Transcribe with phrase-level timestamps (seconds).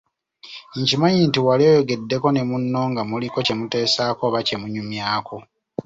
[0.79, 5.35] Nkimanyi nti wali oyogeddeko ne munno nga muliko kye muteesaako oba kye munyumyako.